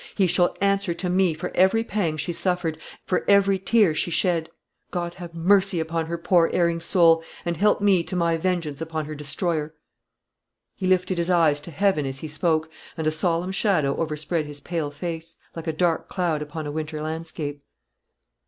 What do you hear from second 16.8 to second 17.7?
landscape.